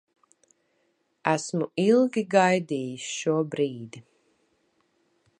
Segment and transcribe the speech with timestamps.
[1.31, 4.03] Esmu ilgi gaidījis šo brīdi.